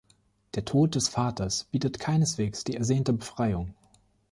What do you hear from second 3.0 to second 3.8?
Befreiung.